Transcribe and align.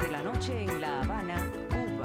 de 0.00 0.12
la 0.12 0.22
noche 0.22 0.52
en 0.52 0.80
La 0.80 1.00
Habana, 1.00 1.36
Cuba. 1.70 2.04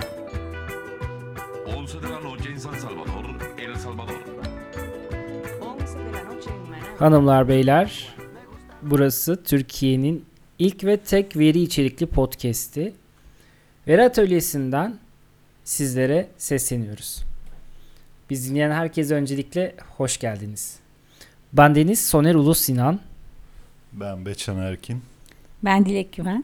11 1.77 2.01
de 2.01 2.09
la 2.09 2.19
noche 2.19 2.49
en 2.51 2.59
San 2.59 2.73
Salvador, 2.79 3.25
El 3.57 3.75
Salvador. 3.75 4.21
11 5.61 5.99
de 5.99 6.11
la 6.11 6.23
noche 6.23 6.49
en 6.49 6.69
Managua. 6.69 6.99
Hanımlar 6.99 7.47
beyler, 7.47 8.15
burası 8.81 9.43
Türkiye'nin 9.43 10.25
ilk 10.59 10.83
ve 10.83 10.97
tek 10.97 11.37
veri 11.37 11.61
içerikli 11.61 12.05
podcast'i. 12.05 12.93
Veri 13.87 14.03
Atölyesi'nden 14.03 14.97
sizlere 15.63 16.27
sesleniyoruz. 16.37 17.23
Biz 18.29 18.49
dinleyen 18.49 18.71
herkese 18.71 19.15
öncelikle 19.15 19.75
hoş 19.97 20.17
geldiniz. 20.17 20.79
Ben 21.53 21.75
Deniz 21.75 22.07
Soner 22.07 22.35
Ulu 22.35 22.55
Sinan. 22.55 22.99
Ben 23.93 24.25
Beçan 24.25 24.57
Erkin. 24.57 25.01
Ben 25.63 25.85
Dilek 25.85 26.13
Güven. 26.13 26.43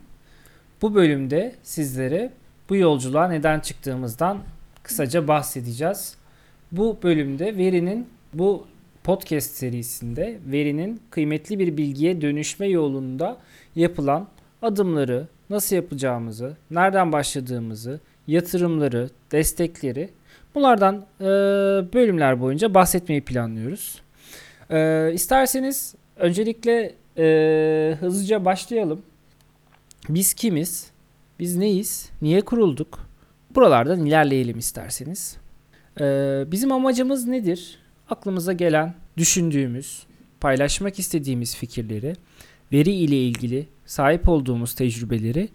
Bu 0.81 0.95
bölümde 0.95 1.55
sizlere 1.63 2.31
bu 2.70 2.76
yolculuğa 2.76 3.27
neden 3.27 3.59
çıktığımızdan 3.59 4.38
kısaca 4.84 5.27
bahsedeceğiz. 5.27 6.16
Bu 6.72 6.98
bölümde 7.03 7.58
verinin 7.58 8.08
bu 8.34 8.67
podcast 9.03 9.52
serisinde 9.52 10.38
verinin 10.45 11.02
kıymetli 11.09 11.59
bir 11.59 11.77
bilgiye 11.77 12.22
dönüşme 12.22 12.67
yolunda 12.67 13.38
yapılan 13.76 14.27
adımları, 14.62 15.27
nasıl 15.50 15.76
yapacağımızı, 15.76 16.58
nereden 16.72 17.12
başladığımızı, 17.12 18.00
yatırımları, 18.28 19.09
destekleri 19.31 20.09
bunlardan 20.55 21.05
e, 21.22 21.25
bölümler 21.94 22.41
boyunca 22.41 22.73
bahsetmeyi 22.73 23.22
planlıyoruz. 23.22 24.02
E, 24.70 25.09
isterseniz 25.14 25.95
öncelikle 26.16 26.94
e, 27.17 27.98
hızlıca 28.00 28.45
başlayalım. 28.45 29.02
Biz 30.09 30.34
kimiz? 30.34 30.92
Biz 31.40 31.58
neyiz? 31.58 32.09
Niye 32.22 32.42
kurulduk? 32.42 33.00
Buralardan 33.56 34.06
ilerleyelim 34.06 34.58
isterseniz. 34.58 35.38
Ee, 36.00 36.44
bizim 36.48 36.72
amacımız 36.72 37.28
nedir? 37.28 37.80
Aklımıza 38.09 38.54
gelen, 38.54 38.94
düşündüğümüz, 39.17 40.04
paylaşmak 40.39 41.00
istediğimiz 41.00 41.56
fikirleri, 41.56 42.16
veri 42.73 42.92
ile 42.92 43.17
ilgili 43.17 43.67
sahip 43.86 44.30
olduğumuz 44.30 44.76
tecrübeleri 44.76 45.50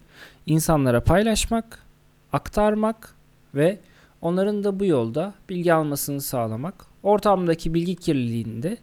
insanlara 0.46 1.04
paylaşmak, 1.04 1.86
aktarmak 2.32 3.14
ve 3.54 3.78
onların 4.20 4.64
da 4.64 4.80
bu 4.80 4.84
yolda 4.84 5.34
bilgi 5.48 5.74
almasını 5.74 6.20
sağlamak, 6.20 6.86
ortamdaki 7.02 7.74
bilgi 7.74 7.96
kirliliğini 7.96 8.62
de 8.62 8.76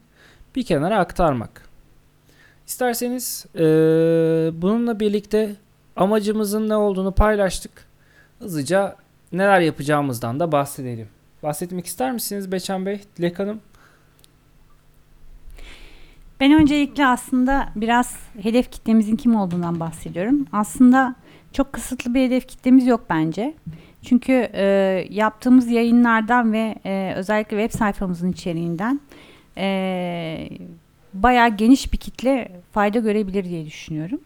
bir 0.56 0.64
kenara 0.64 1.00
aktarmak. 1.00 1.69
İsterseniz 2.70 3.46
eee, 3.56 3.62
bununla 4.62 5.00
birlikte 5.00 5.56
amacımızın 5.96 6.70
ne 6.70 6.76
olduğunu 6.76 7.12
paylaştık. 7.12 7.72
Hızlıca 8.40 8.96
neler 9.32 9.60
yapacağımızdan 9.60 10.40
da 10.40 10.52
bahsedelim. 10.52 11.08
Bahsetmek 11.44 11.86
ister 11.86 12.12
misiniz 12.12 12.52
Beçen 12.52 12.86
Bey, 12.86 13.02
Dilek 13.18 13.40
Hanım? 13.40 13.60
Ben 16.40 16.62
öncelikle 16.62 17.06
aslında 17.06 17.70
biraz 17.76 18.16
hedef 18.42 18.72
kitlemizin 18.72 19.16
kim 19.16 19.36
olduğundan 19.36 19.80
bahsediyorum. 19.80 20.46
Aslında 20.52 21.16
çok 21.54 21.74
kısıtlı 21.74 22.14
bir 22.14 22.26
hedef 22.26 22.48
kitlemiz 22.48 22.88
yok 22.88 23.06
bence. 23.10 23.54
Çünkü 24.04 24.50
e, 24.54 24.64
yaptığımız 25.10 25.68
yayınlardan 25.68 26.54
ve 26.54 26.76
e, 26.86 27.14
özellikle 27.16 27.64
web 27.64 27.80
sayfamızın 27.80 28.32
içeriğinden 28.32 29.00
e, 29.58 30.50
bayağı 31.14 31.50
geniş 31.50 31.94
bir 31.94 31.98
kitle 31.98 32.52
fayda 32.72 33.00
görebilir 33.00 33.44
diye 33.46 33.66
düşünüyorum. 33.66 34.20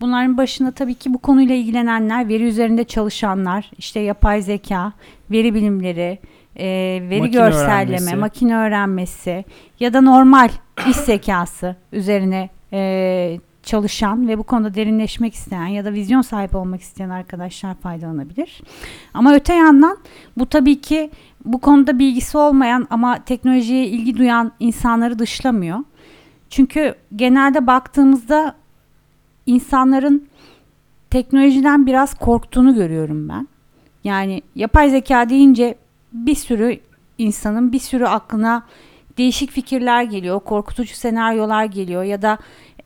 Bunların 0.00 0.36
başında 0.38 0.70
tabii 0.70 0.94
ki 0.94 1.14
bu 1.14 1.18
konuyla 1.18 1.54
ilgilenenler, 1.54 2.28
veri 2.28 2.44
üzerinde 2.44 2.84
çalışanlar, 2.84 3.70
işte 3.78 4.00
yapay 4.00 4.42
zeka, 4.42 4.92
veri 5.30 5.54
bilimleri, 5.54 6.18
e, 6.56 6.66
veri 7.10 7.20
Makine 7.20 7.40
görselleme, 7.40 7.82
öğrenmesi. 7.84 8.16
makine 8.16 8.56
öğrenmesi 8.56 9.44
ya 9.80 9.92
da 9.92 10.00
normal 10.00 10.48
iş 10.90 10.96
zekası 10.96 11.76
üzerine 11.92 12.50
e, 12.72 13.40
çalışan 13.62 14.28
ve 14.28 14.38
bu 14.38 14.42
konuda 14.42 14.74
derinleşmek 14.74 15.34
isteyen 15.34 15.66
ya 15.66 15.84
da 15.84 15.92
vizyon 15.92 16.22
sahibi 16.22 16.56
olmak 16.56 16.80
isteyen 16.80 17.10
arkadaşlar 17.10 17.74
faydalanabilir. 17.74 18.60
Ama 19.14 19.34
öte 19.34 19.54
yandan 19.54 19.98
bu 20.38 20.46
tabii 20.46 20.80
ki 20.80 21.10
bu 21.44 21.60
konuda 21.60 21.98
bilgisi 21.98 22.38
olmayan 22.38 22.86
ama 22.90 23.24
teknolojiye 23.24 23.86
ilgi 23.86 24.16
duyan 24.16 24.52
insanları 24.60 25.18
dışlamıyor. 25.18 25.78
Çünkü 26.50 26.94
genelde 27.16 27.66
baktığımızda 27.66 28.56
insanların 29.46 30.28
teknolojiden 31.10 31.86
biraz 31.86 32.14
korktuğunu 32.14 32.74
görüyorum 32.74 33.28
ben. 33.28 33.48
Yani 34.04 34.42
yapay 34.54 34.90
zeka 34.90 35.28
deyince 35.28 35.74
bir 36.12 36.34
sürü 36.34 36.80
insanın 37.18 37.72
bir 37.72 37.78
sürü 37.78 38.04
aklına 38.04 38.66
değişik 39.18 39.50
fikirler 39.50 40.02
geliyor, 40.02 40.40
korkutucu 40.40 40.94
senaryolar 40.94 41.64
geliyor 41.64 42.02
ya 42.02 42.22
da 42.22 42.38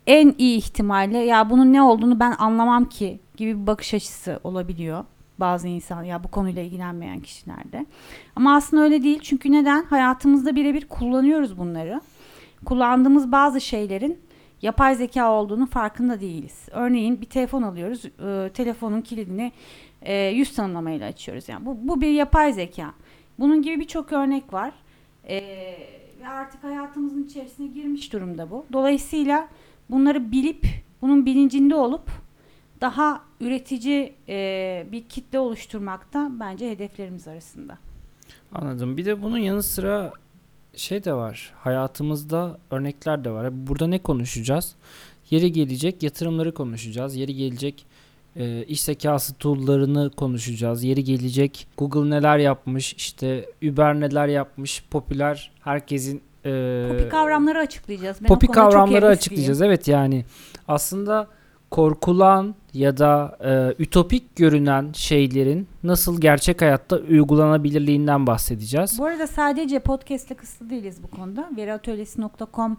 en 0.07 0.35
iyi 0.39 0.59
ihtimalle 0.59 1.19
ya 1.19 1.51
bunun 1.51 1.73
ne 1.73 1.83
olduğunu 1.83 2.21
ben 2.21 2.35
anlamam 2.39 2.85
ki 2.85 3.21
gibi 3.37 3.61
bir 3.61 3.67
bakış 3.67 3.95
açısı 3.95 4.41
olabiliyor 4.45 5.05
bazı 5.39 5.69
insan 5.69 6.03
ya 6.03 6.25
bu 6.25 6.29
konuyla 6.29 6.63
ilgilenmeyen 6.63 7.21
kişilerde. 7.21 7.87
Ama 8.37 8.55
aslında 8.55 8.83
öyle 8.83 9.03
değil 9.03 9.19
çünkü 9.23 9.53
neden? 9.53 9.85
Hayatımızda 9.85 10.57
birebir 10.57 10.89
kullanıyoruz 10.89 11.59
bunları. 11.59 12.01
Kullandığımız 12.65 13.33
bazı 13.33 13.61
şeylerin 13.61 14.19
yapay 14.63 14.95
zeka 14.95 15.33
olduğunu 15.33 15.67
farkında 15.67 16.21
değiliz. 16.21 16.69
Örneğin 16.71 17.21
bir 17.21 17.27
telefon 17.27 17.63
alıyoruz, 17.63 18.05
e, 18.05 18.51
telefonun 18.55 19.01
kilidini 19.01 19.53
e, 20.03 20.15
yüz 20.15 20.55
tanımlamayla 20.55 21.09
açıyoruz. 21.09 21.49
Yani 21.49 21.67
bu, 21.67 21.79
bu 21.89 22.01
bir 22.01 22.11
yapay 22.11 22.53
zeka. 22.53 22.95
Bunun 23.39 23.63
gibi 23.63 23.81
birçok 23.81 24.13
örnek 24.13 24.53
var. 24.53 24.73
E, 25.29 25.39
ve 26.21 26.29
artık 26.29 26.65
hayatımızın 26.65 27.25
içerisine 27.25 27.67
girmiş 27.67 28.13
durumda 28.13 28.51
bu. 28.51 28.67
Dolayısıyla 28.73 29.49
bunları 29.91 30.33
bilip, 30.33 30.67
bunun 31.03 31.27
bilincinde 31.27 31.75
olup 31.75 32.11
daha 32.81 33.21
üretici 33.41 34.15
e, 34.29 34.87
bir 34.93 35.05
kitle 35.05 35.39
oluşturmak 35.39 36.15
da 36.15 36.31
bence 36.41 36.71
hedeflerimiz 36.71 37.29
arasında. 37.29 37.79
Anladım. 38.53 38.97
Bir 38.97 39.05
de 39.05 39.23
bunun 39.23 39.39
yanı 39.39 39.63
sıra 39.63 40.13
şey 40.77 41.05
de 41.05 41.13
var. 41.13 41.53
Hayatımızda 41.59 42.59
örnekler 42.71 43.25
de 43.25 43.31
var. 43.31 43.67
Burada 43.67 43.87
ne 43.87 43.99
konuşacağız? 43.99 44.75
Yeri 45.31 45.53
gelecek 45.53 46.03
yatırımları 46.03 46.55
konuşacağız. 46.55 47.17
Yeri 47.17 47.35
gelecek 47.35 47.87
e, 48.37 48.65
iş 48.65 48.83
zekası 48.83 49.35
tool'larını 49.35 50.11
konuşacağız. 50.11 50.85
Yeri 50.85 51.05
gelecek 51.05 51.67
Google 51.77 52.11
neler 52.11 52.39
yapmış, 52.39 52.95
işte 52.95 53.51
Uber 53.63 54.01
neler 54.01 54.29
yapmış, 54.29 54.85
popüler 54.91 55.51
herkesin 55.61 56.23
e, 56.45 56.87
Popi 56.91 57.09
kavramları 57.09 57.59
açıklayacağız. 57.59 58.17
Ben 58.21 58.27
Popi 58.27 58.47
kavramları 58.47 59.07
açıklayacağız. 59.07 59.63
Evet 59.63 59.89
yani 59.89 60.25
aslında 60.69 61.29
korkulan 61.71 62.55
ya 62.75 62.97
da 62.97 63.39
e, 63.45 63.83
ütopik 63.83 64.37
görünen 64.37 64.93
şeylerin 64.93 65.69
nasıl 65.83 66.21
gerçek 66.21 66.63
hayatta 66.63 66.97
uygulanabilirliğinden 66.97 68.27
bahsedeceğiz. 68.27 68.99
Bu 68.99 69.05
arada 69.05 69.27
sadece 69.27 69.79
podcast'le 69.79 70.37
kısıtlı 70.37 70.71
değiliz 70.71 71.03
bu 71.03 71.17
konuda. 71.17 71.51
Veriatölyesi.com 71.57 72.77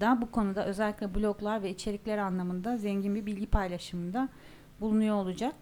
da 0.00 0.18
bu 0.22 0.30
konuda 0.30 0.66
özellikle 0.66 1.14
bloglar 1.14 1.62
ve 1.62 1.70
içerikler 1.70 2.18
anlamında 2.18 2.76
zengin 2.76 3.14
bir 3.14 3.26
bilgi 3.26 3.46
paylaşımında 3.46 4.28
bulunuyor 4.80 5.16
olacak. 5.16 5.54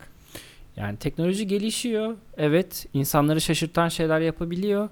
Yani 0.77 0.97
teknoloji 0.97 1.47
gelişiyor. 1.47 2.17
Evet, 2.37 2.87
insanları 2.93 3.41
şaşırtan 3.41 3.89
şeyler 3.89 4.21
yapabiliyor. 4.21 4.89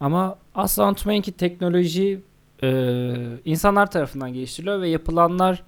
Ama 0.00 0.38
asla 0.54 0.88
unutmayın 0.88 1.22
ki 1.22 1.32
teknoloji 1.32 2.20
e, 2.62 3.12
insanlar 3.44 3.90
tarafından 3.90 4.32
geliştiriliyor 4.32 4.80
ve 4.80 4.88
yapılanlar 4.88 5.62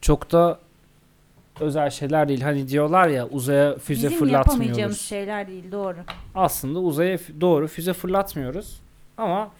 çok 0.00 0.32
da 0.32 0.58
özel 1.60 1.90
şeyler 1.90 2.28
değil. 2.28 2.40
Hani 2.40 2.68
diyorlar 2.68 3.08
ya 3.08 3.28
uzaya 3.28 3.78
füze 3.78 4.10
Bizim 4.10 4.28
yapamayacağımız 4.28 4.48
fırlatmıyoruz. 4.48 5.00
şeyler 5.00 5.48
değil 5.48 5.72
doğru. 5.72 5.96
Aslında 6.34 6.78
uzaya 6.78 7.18
doğru 7.40 7.68
füze 7.68 7.92
fırlatmıyoruz. 7.92 8.80
Ama 9.16 9.50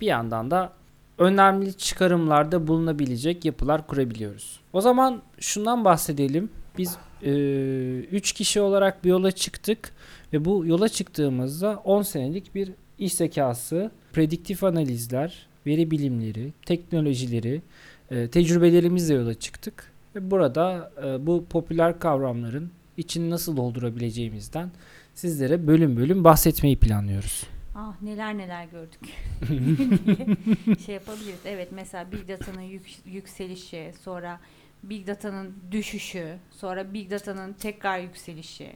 bir 0.00 0.06
yandan 0.06 0.50
da 0.50 0.72
önemli 1.18 1.74
çıkarımlarda 1.74 2.66
bulunabilecek 2.66 3.44
yapılar 3.44 3.86
kurabiliyoruz. 3.86 4.60
O 4.72 4.80
zaman 4.80 5.22
şundan 5.40 5.84
bahsedelim. 5.84 6.50
Biz 6.78 6.96
3 7.22 8.32
kişi 8.32 8.60
olarak 8.60 9.04
bir 9.04 9.10
yola 9.10 9.32
çıktık 9.32 9.92
ve 10.32 10.44
bu 10.44 10.66
yola 10.66 10.88
çıktığımızda 10.88 11.80
10 11.84 12.02
senelik 12.02 12.54
bir 12.54 12.70
iş 12.98 13.14
zekası, 13.14 13.90
prediktif 14.12 14.64
analizler, 14.64 15.46
veri 15.66 15.90
bilimleri, 15.90 16.52
teknolojileri, 16.66 17.62
e, 18.10 18.28
tecrübelerimizle 18.30 19.14
yola 19.14 19.34
çıktık. 19.34 19.93
Ve 20.14 20.30
burada 20.30 20.92
e, 21.04 21.26
bu 21.26 21.44
popüler 21.50 21.98
kavramların 21.98 22.70
içini 22.96 23.30
nasıl 23.30 23.56
doldurabileceğimizden 23.56 24.70
sizlere 25.14 25.66
bölüm 25.66 25.96
bölüm 25.96 26.24
bahsetmeyi 26.24 26.76
planlıyoruz. 26.78 27.46
Ah 27.76 28.02
neler 28.02 28.38
neler 28.38 28.64
gördük 28.64 29.00
şey 30.86 30.94
yapabiliriz. 30.94 31.40
Evet 31.44 31.68
mesela 31.72 32.12
Big 32.12 32.28
Data'nın 32.28 32.60
yük- 32.60 33.06
yükselişi 33.06 33.92
sonra 34.02 34.40
Big 34.82 35.06
Data'nın 35.06 35.54
düşüşü, 35.70 36.36
sonra 36.50 36.94
Big 36.94 37.10
Data'nın 37.10 37.52
tekrar 37.52 37.98
yükselişi. 37.98 38.72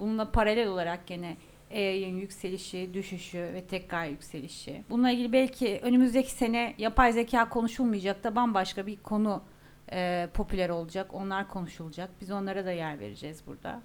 Bununla 0.00 0.30
paralel 0.30 0.68
olarak 0.68 1.06
gene 1.06 1.36
AI'ın 1.70 2.16
yükselişi, 2.16 2.90
düşüşü 2.94 3.38
ve 3.38 3.64
tekrar 3.64 4.06
yükselişi. 4.06 4.82
Bununla 4.90 5.10
ilgili 5.10 5.32
belki 5.32 5.80
önümüzdeki 5.82 6.30
sene 6.30 6.74
yapay 6.78 7.12
zeka 7.12 7.48
konuşulmayacak 7.48 8.24
da 8.24 8.36
bambaşka 8.36 8.86
bir 8.86 8.96
konu 8.96 9.42
e, 9.92 10.28
popüler 10.34 10.68
olacak. 10.68 11.14
Onlar 11.14 11.48
konuşulacak. 11.48 12.10
Biz 12.20 12.30
onlara 12.30 12.64
da 12.64 12.72
yer 12.72 13.00
vereceğiz 13.00 13.42
burada. 13.46 13.82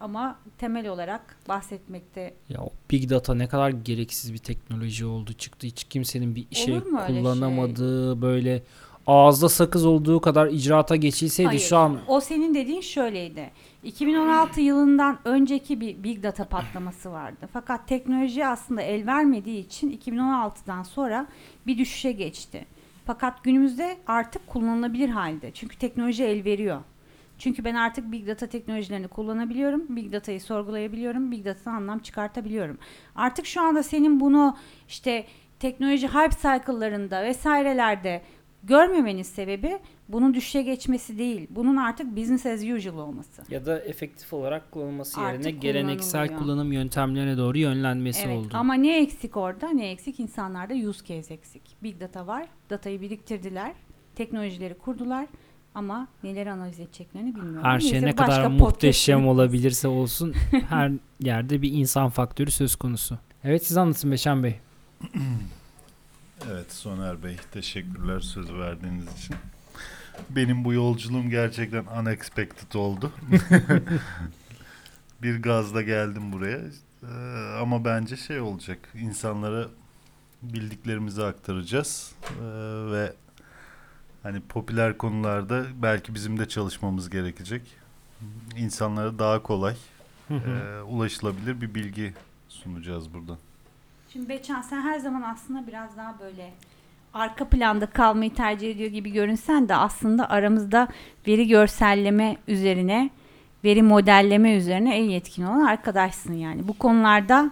Ama 0.00 0.38
temel 0.58 0.88
olarak 0.88 1.36
bahsetmekte 1.48 2.34
Ya 2.48 2.60
o 2.60 2.70
Big 2.90 3.10
Data 3.10 3.34
ne 3.34 3.48
kadar 3.48 3.70
gereksiz 3.70 4.32
bir 4.32 4.38
teknoloji 4.38 5.06
oldu 5.06 5.32
çıktı. 5.32 5.66
Hiç 5.66 5.84
kimsenin 5.84 6.34
bir 6.34 6.46
işe 6.50 6.74
öyle 6.74 6.84
şey? 6.84 7.06
kullanamadığı 7.06 8.22
böyle 8.22 8.62
ağızda 9.06 9.48
sakız 9.48 9.86
olduğu 9.86 10.20
kadar 10.20 10.46
icraata 10.46 10.96
geçilseydi 10.96 11.46
Hayır. 11.46 11.60
şu 11.60 11.76
an 11.76 11.98
O 12.08 12.20
senin 12.20 12.54
dediğin 12.54 12.80
şöyleydi. 12.80 13.50
2016 13.82 14.60
yılından 14.60 15.18
önceki 15.24 15.80
bir 15.80 16.02
big 16.02 16.22
data 16.22 16.44
patlaması 16.44 17.12
vardı. 17.12 17.48
Fakat 17.52 17.88
teknoloji 17.88 18.46
aslında 18.46 18.82
el 18.82 19.06
vermediği 19.06 19.66
için 19.66 19.98
2016'dan 19.98 20.82
sonra 20.82 21.26
bir 21.66 21.78
düşüşe 21.78 22.12
geçti. 22.12 22.66
Fakat 23.08 23.44
günümüzde 23.44 23.96
artık 24.06 24.46
kullanılabilir 24.46 25.08
halde. 25.08 25.50
Çünkü 25.50 25.78
teknoloji 25.78 26.24
el 26.24 26.44
veriyor. 26.44 26.80
Çünkü 27.38 27.64
ben 27.64 27.74
artık 27.74 28.12
big 28.12 28.28
data 28.28 28.46
teknolojilerini 28.46 29.08
kullanabiliyorum. 29.08 29.96
Big 29.96 30.12
data'yı 30.12 30.40
sorgulayabiliyorum. 30.40 31.30
Big 31.30 31.44
data'dan 31.44 31.72
anlam 31.72 31.98
çıkartabiliyorum. 31.98 32.78
Artık 33.14 33.46
şu 33.46 33.60
anda 33.60 33.82
senin 33.82 34.20
bunu 34.20 34.56
işte 34.88 35.26
teknoloji 35.60 36.08
hype 36.08 36.36
cycle'larında 36.36 37.22
vesairelerde 37.22 38.22
görmemenin 38.64 39.22
sebebi 39.22 39.78
bunun 40.08 40.34
düşüşe 40.34 40.62
geçmesi 40.62 41.18
değil. 41.18 41.46
Bunun 41.50 41.76
artık 41.76 42.16
business 42.16 42.46
as 42.46 42.62
usual 42.64 42.98
olması. 42.98 43.42
ya 43.50 43.66
da 43.66 43.80
efektif 43.80 44.32
olarak 44.32 44.72
kullanılması 44.72 45.20
Artık 45.20 45.44
yerine 45.44 45.60
geleneksel 45.60 46.36
kullanım 46.36 46.72
yöntemlerine 46.72 47.36
doğru 47.36 47.58
yönlenmesi 47.58 48.22
Evet 48.26 48.36
oldu. 48.36 48.48
ama 48.52 48.74
ne 48.74 48.98
eksik 49.02 49.36
orada? 49.36 49.68
Ne 49.68 49.90
eksik? 49.90 50.20
İnsanlarda 50.20 50.74
use 50.74 51.04
case 51.06 51.34
eksik. 51.34 51.62
Big 51.82 52.00
data 52.00 52.26
var. 52.26 52.46
Datayı 52.70 53.00
biriktirdiler. 53.00 53.72
Teknolojileri 54.14 54.74
kurdular. 54.74 55.26
Ama 55.74 56.08
neleri 56.22 56.50
analiz 56.50 56.80
edeceklerini 56.80 57.34
bilmiyorum. 57.34 57.64
Her 57.64 57.80
şey 57.80 57.92
Neyse, 57.92 58.06
ne 58.06 58.14
kadar 58.14 58.46
muhteşem 58.46 59.28
olabilirse 59.28 59.88
olsun 59.88 60.34
her 60.68 60.92
yerde 61.20 61.62
bir 61.62 61.72
insan 61.72 62.08
faktörü 62.10 62.50
söz 62.50 62.76
konusu. 62.76 63.18
Evet 63.44 63.66
siz 63.66 63.76
anlatın 63.76 64.10
Beşen 64.10 64.42
Bey. 64.42 64.54
Evet 66.50 66.72
Soner 66.72 67.22
Bey 67.22 67.36
teşekkürler 67.52 68.20
söz 68.20 68.52
verdiğiniz 68.52 69.18
için. 69.18 69.36
Benim 70.30 70.64
bu 70.64 70.72
yolculuğum 70.72 71.30
gerçekten 71.30 71.84
unexpected 71.86 72.72
oldu. 72.74 73.12
bir 75.22 75.42
gazla 75.42 75.82
geldim 75.82 76.32
buraya. 76.32 76.60
Ee, 77.02 77.06
ama 77.60 77.84
bence 77.84 78.16
şey 78.16 78.40
olacak. 78.40 78.78
insanlara 78.94 79.68
bildiklerimizi 80.42 81.24
aktaracağız. 81.24 82.12
Ee, 82.22 82.44
ve 82.92 83.12
hani 84.22 84.40
popüler 84.40 84.98
konularda 84.98 85.66
belki 85.82 86.14
bizim 86.14 86.38
de 86.38 86.48
çalışmamız 86.48 87.10
gerekecek. 87.10 87.62
İnsanlara 88.56 89.18
daha 89.18 89.42
kolay 89.42 89.76
e, 90.30 90.80
ulaşılabilir 90.80 91.60
bir 91.60 91.74
bilgi 91.74 92.14
sunacağız 92.48 93.14
buradan. 93.14 93.38
Şimdi 94.12 94.28
Beçan 94.28 94.62
sen 94.62 94.80
her 94.80 94.98
zaman 94.98 95.22
aslında 95.22 95.66
biraz 95.66 95.96
daha 95.96 96.18
böyle 96.20 96.50
arka 97.14 97.44
planda 97.44 97.86
kalmayı 97.86 98.34
tercih 98.34 98.70
ediyor 98.70 98.90
gibi 98.90 99.12
görünsen 99.12 99.68
de 99.68 99.74
aslında 99.74 100.30
aramızda 100.30 100.88
veri 101.26 101.48
görselleme 101.48 102.36
üzerine, 102.48 103.10
veri 103.64 103.82
modelleme 103.82 104.56
üzerine 104.56 104.96
en 104.96 105.04
yetkin 105.04 105.42
olan 105.42 105.66
arkadaşsın 105.66 106.32
yani. 106.32 106.68
Bu 106.68 106.78
konularda 106.78 107.50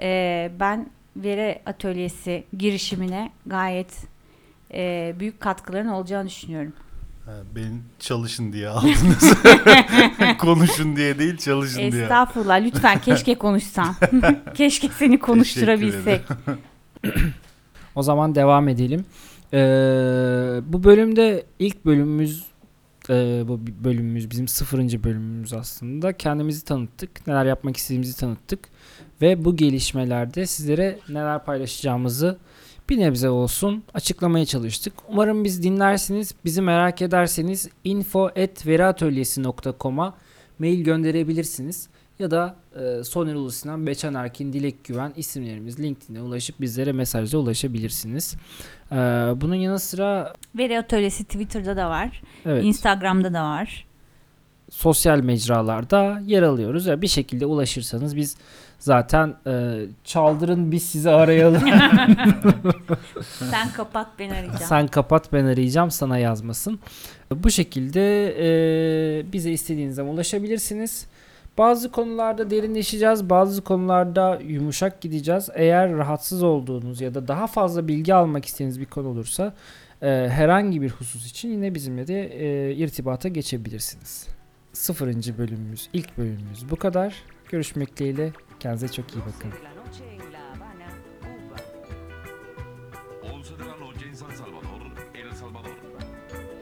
e, 0.00 0.50
ben 0.60 0.86
veri 1.16 1.60
atölyesi 1.66 2.44
girişimine 2.58 3.30
gayet 3.46 4.04
e, 4.74 5.14
büyük 5.20 5.40
katkıların 5.40 5.88
olacağını 5.88 6.28
düşünüyorum. 6.28 6.72
Ha, 7.28 7.34
beni 7.56 7.80
çalışın 7.98 8.52
diye 8.52 8.68
aldınız. 8.68 9.34
Konuşun 10.38 10.96
diye 10.96 11.18
değil 11.18 11.36
çalışın 11.36 11.92
diye. 11.92 12.02
Estağfurullah 12.02 12.60
lütfen 12.60 13.00
keşke 13.00 13.34
konuşsan. 13.34 13.94
keşke 14.54 14.88
seni 14.88 15.18
konuşturabilsek. 15.18 16.20
O 17.94 18.02
zaman 18.02 18.34
devam 18.34 18.68
edelim. 18.68 19.04
Ee, 19.52 19.58
bu 20.72 20.84
bölümde 20.84 21.46
ilk 21.58 21.84
bölümümüz 21.84 22.44
e, 23.10 23.42
bu 23.48 23.60
bölümümüz 23.84 24.30
bizim 24.30 24.48
sıfırıncı 24.48 25.04
bölümümüz 25.04 25.52
aslında. 25.52 26.12
Kendimizi 26.12 26.64
tanıttık. 26.64 27.26
Neler 27.26 27.44
yapmak 27.44 27.76
istediğimizi 27.76 28.16
tanıttık. 28.16 28.68
Ve 29.22 29.44
bu 29.44 29.56
gelişmelerde 29.56 30.46
sizlere 30.46 30.98
neler 31.08 31.44
paylaşacağımızı 31.44 32.38
bir 32.88 32.98
nebze 32.98 33.30
olsun 33.30 33.84
açıklamaya 33.94 34.46
çalıştık. 34.46 34.92
Umarım 35.08 35.44
biz 35.44 35.62
dinlersiniz. 35.62 36.34
Bizi 36.44 36.62
merak 36.62 37.02
ederseniz 37.02 37.68
info.veriatölyesi.com'a 37.84 40.14
mail 40.58 40.84
gönderebilirsiniz. 40.84 41.88
Ya 42.18 42.30
da 42.30 42.56
e, 42.80 43.04
Soner 43.04 43.34
Ulusinan, 43.34 43.86
Beçan 43.86 44.14
Erkin, 44.14 44.52
Dilek 44.52 44.84
Güven 44.84 45.12
isimlerimiz 45.16 45.80
LinkedIn'e 45.80 46.22
ulaşıp 46.22 46.60
bizlere 46.60 46.92
mesajla 46.92 47.38
ulaşabilirsiniz. 47.38 48.36
E, 48.92 48.96
bunun 49.36 49.54
yanı 49.54 49.78
sıra 49.78 50.32
Veri 50.58 50.78
atölyesi 50.78 51.24
Twitter'da 51.24 51.76
da 51.76 51.90
var. 51.90 52.22
evet, 52.46 52.64
Instagram'da 52.64 53.32
da 53.32 53.44
var. 53.44 53.87
Sosyal 54.70 55.20
mecralarda 55.20 56.22
yer 56.26 56.42
alıyoruz. 56.42 56.86
Ya 56.86 57.02
bir 57.02 57.08
şekilde 57.08 57.46
ulaşırsanız 57.46 58.16
biz 58.16 58.36
zaten 58.78 59.34
e, 59.46 59.80
çaldırın 60.04 60.72
biz 60.72 60.82
sizi 60.82 61.10
arayalım. 61.10 61.62
Sen 63.50 63.72
kapat 63.72 64.06
ben 64.18 64.30
arayacağım. 64.30 64.60
Sen 64.68 64.86
kapat 64.86 65.32
ben 65.32 65.44
arayacağım 65.44 65.90
sana 65.90 66.18
yazmasın. 66.18 66.80
Bu 67.30 67.50
şekilde 67.50 68.34
e, 68.38 69.32
bize 69.32 69.50
istediğiniz 69.50 69.94
zaman 69.94 70.14
ulaşabilirsiniz. 70.14 71.06
Bazı 71.58 71.92
konularda 71.92 72.50
derinleşeceğiz, 72.50 73.30
bazı 73.30 73.62
konularda 73.62 74.40
yumuşak 74.46 75.00
gideceğiz. 75.00 75.48
Eğer 75.54 75.96
rahatsız 75.96 76.42
olduğunuz 76.42 77.00
ya 77.00 77.14
da 77.14 77.28
daha 77.28 77.46
fazla 77.46 77.88
bilgi 77.88 78.14
almak 78.14 78.44
istediğiniz 78.44 78.80
bir 78.80 78.86
konu 78.86 79.08
olursa 79.08 79.54
e, 80.02 80.06
herhangi 80.30 80.82
bir 80.82 80.90
husus 80.90 81.30
için 81.30 81.48
yine 81.48 81.74
bizimle 81.74 82.06
de 82.06 82.24
e, 82.24 82.74
irtibata 82.74 83.28
geçebilirsiniz. 83.28 84.37
Sıfırıncı 84.72 85.38
bölümümüz, 85.38 85.88
ilk 85.92 86.18
bölümümüz 86.18 86.70
bu 86.70 86.76
kadar. 86.76 87.14
Görüşmek 87.48 87.96
dileğiyle. 87.96 88.32
Kendinize 88.60 88.88
çok 88.88 89.14
iyi 89.14 89.20
bakın. 89.20 89.52